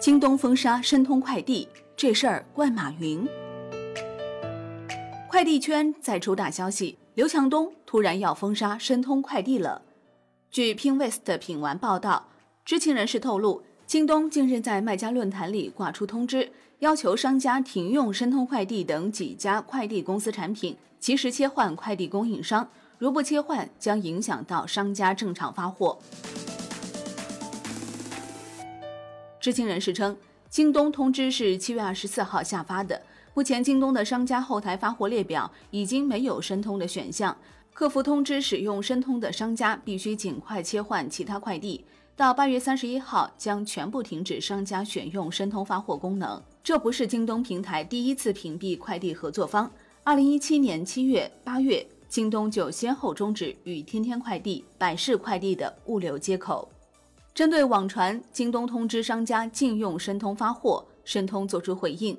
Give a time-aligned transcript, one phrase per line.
[0.00, 3.28] 京东封杀申通快递，这事儿怪马云。
[5.28, 9.82] 快递圈再出大消息，刘强东突然要封杀申通快递了。
[10.50, 12.28] 据 Pinwest 品玩报道，
[12.64, 25.98] 知情人士透露，京东近日在卖家论坛里挂出通知，要求商家停用申通快递等几家快递公司产品，及时切换快递供应商，如不切换，将影响到商家正常发货。
[29.40, 30.14] 知情人士称，
[30.50, 33.00] 京东通知是七月二十四号下发的。
[33.32, 37.34] 目前，京东的商家后台发货列表已经没有申通的选项。
[37.72, 41.82] 客服通知使用申通的商家必须尽快切换其他快递。
[42.14, 46.42] 到八月三十一号将全部停止商家选用申通发货功能。
[46.62, 49.70] 这不是京东平台第一次屏蔽快递合作方。
[50.04, 56.68] 二零一七年七月、八月，京东就先后终止与天天快递、百世快递的物流接口。
[57.34, 62.18] 针对网传京东通知商家禁用申通发货，申通作出回应。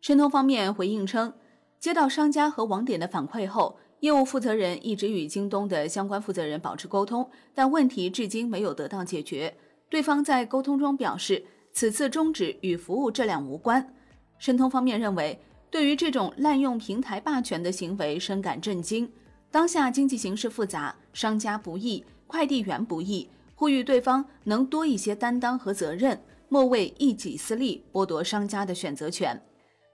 [0.00, 1.32] 申通方面回应称，
[1.80, 9.54] 接到商家和网点的反馈后，业务负责人一直与京东的相关负责人保持沟通，但问题至今没有得到解决。
[9.90, 13.94] 对方在沟通中表示，此次终止与服务质量无关。
[14.38, 15.38] 申通方面认为，
[15.70, 19.10] 对于这种滥用平台霸权的行为深感震惊。
[19.50, 23.28] 当下经济形势复杂，商家不易，快递员不易。
[23.64, 26.20] 呼吁对方能多一些担当和责任，
[26.50, 29.42] 莫为一己私利剥夺商家的选择权。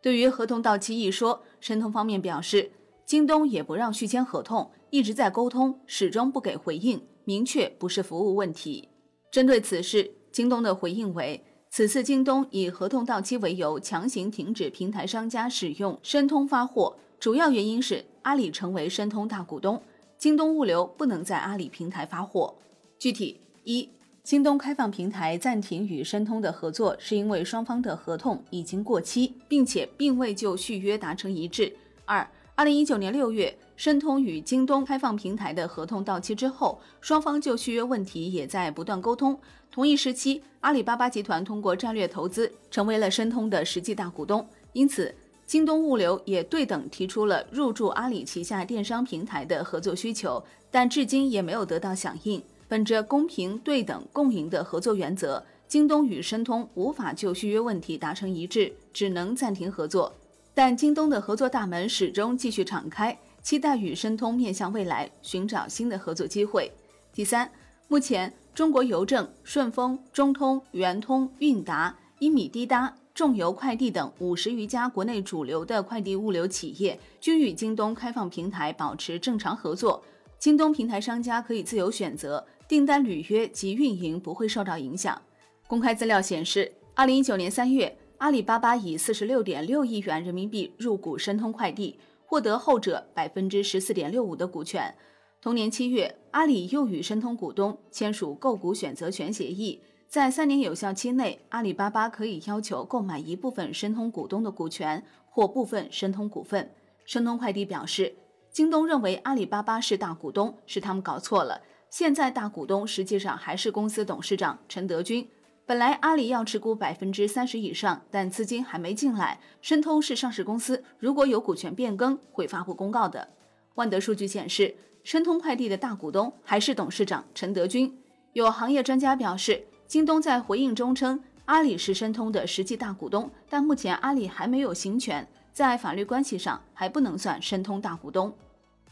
[0.03, 2.73] 对于合同到期一说，申通方面表示，
[3.07, 8.89] 京东也不让续签合同，一直在沟通，始终不给回应，明确不是服务问题。
[9.31, 19.81] 针对此事，京东的回应为：此次京东以合同到期为由，强行停止平台商家使用申通发货，主要原因是阿里成为申通大股东，
[20.19, 22.57] 京东物流不能在阿里平台发货。
[22.98, 23.41] 具体。
[23.64, 23.89] 一，
[24.22, 31.72] 京东开放平台暂停与申通的合作，是因为双方的合同已经过期，并且并未就续约达成一致。
[32.05, 39.39] 二，二零一九年六月，申通与京东开放平台的合同到期之后，双方就续约问题也在不断沟通。
[39.70, 45.14] 同一时期，阿里巴巴集团通过战略投资成为了申通的实际大股东，因此
[45.46, 52.42] 京东物流也对等提出了入驻阿里旗下电商平台的合作需求，但至今也没有得到响应。
[52.70, 60.14] 本着公平、对等、共赢的合作原则，京东与申通无法就续约问题达成一致，只能暂停合作。
[60.55, 66.70] 但京东的合作大门始终继续敞开，期待与申通面向未来，寻找新的合作机会。
[67.13, 67.51] 第三，
[67.89, 80.05] 目前中国邮政、顺丰、中通、圆通、韵达、一米滴答、众邮快递等五十余家国内主流的快递物流企业均与京东开放平台保持正常合作，
[80.39, 82.47] 京东平台商家可以自由选择。
[82.70, 85.20] 订单履约及运营不会受到影响。
[85.67, 94.95] 公开资料显示，二零一九年三月，阿里巴巴以四十六点六亿元人民币入股申通快递，获得后者百分之十四点六五的股权。
[95.42, 106.70] 同年七月，阿里又与申通股东签署购股选择权协议，在三年有效期内，阿里巴巴可以要求购买一部分申通股东的股权或部分申通股份。
[107.05, 108.14] 申通快递表示，
[108.53, 111.63] 京东认为阿里巴巴是大股东，是他们搞错了。
[111.90, 115.28] 现在大股东实际上还是公司董事长陈德军。
[115.67, 119.40] 本来阿里要持股百分之三十以上，但资金还没进来。
[119.61, 123.29] 申通是上市公司，如果有股权变更，会发布公告的。
[123.74, 127.98] 万德数据显示，申通快递的大股东还是董事长陈德军。
[128.34, 138.32] 有行业专家表示，京东在回应中称，阿里是申通的实际大股东，但目前阿里还没有行权，在法律关系上还不能算申通大股东。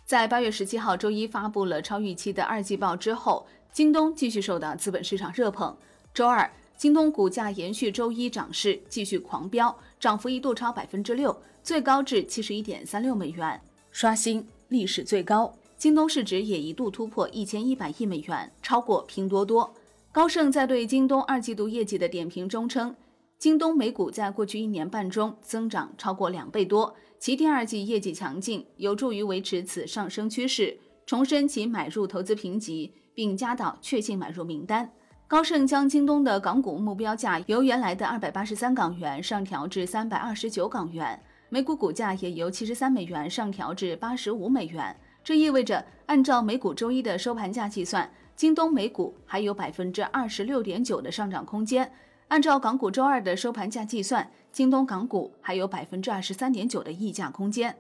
[0.09, 5.77] 在八月十七号周一发布了超预期的二季报之后，京东继续受到资本市场热捧。
[6.15, 13.61] 周二，京东股价延续周一涨势，继续狂飙，涨幅一度超百分之六，最高至七十一点三六美元，
[13.93, 15.55] 刷新历史最高。
[15.77, 19.71] 京东市值也一度突破一千一百亿美元，超过拼多多。
[20.11, 22.97] 高盛在对京东二季度业绩的点评中称。
[23.39, 30.77] 京东每股在过去一年半中增长超过两倍多，其第二季业绩强劲，有助于维持此上升趋势，
[31.07, 34.91] 重申其买入投资评级，并加到确信买入名单。
[35.29, 44.97] 高盛将京东的港股目标价由原来的二百八十三港元上调至三百二十九港元，每股股价也由七十三美元上调至八十五美元。
[45.23, 51.89] 这意味着，按照每股周一的收盘价计算，京东每股还有百分之二十六点九的上涨空间。
[52.29, 57.75] 按照港股周二的收盘价计算，京东港股还有百分之二十三点九的溢价空间。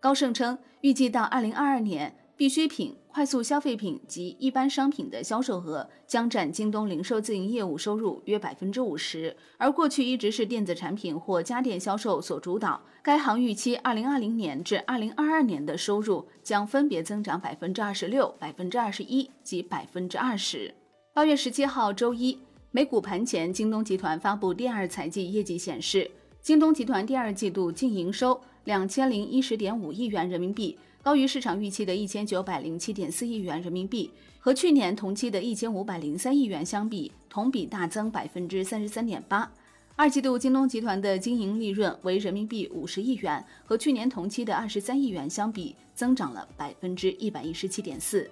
[0.00, 12.80] 高盛称，预计到二零二二年，必需品、快速消费品及一般商品的销售额将占京东零售自营业务收入约百分之五十，而过去一直是电子产品或家电销售所主导。
[13.02, 20.74] 该行预期二零二零年至二零二二年的收入将分别增长百分之二十六、百分之二十一及百分之二十。
[21.14, 22.38] 八月十七号周一，
[22.72, 26.08] 美股盘前，京东集团发布第二财季业绩显示，
[26.40, 30.78] 京东集团第二季度净营收两千零一十点五亿元人民币。
[31.02, 34.08] 高于市场预期的一千九百零七点四亿元人民币，
[34.38, 39.50] 和去年同期的一千五百零三亿元相比，同比大增百分之三十三点八。
[39.96, 48.30] 二季度京东集团的经营利润为人民币五十亿元，和去年同期的二十三亿元相比，增长了百分之一百一十七点四。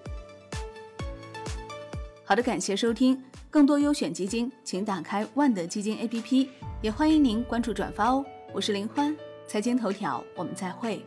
[2.28, 6.46] 好的，感谢收听，更多优选基金，请打开万德基金 APP，
[6.82, 8.22] 也欢迎您关注转发哦。
[8.52, 9.16] 我是林欢，
[9.46, 11.02] 财经头条，我们再会。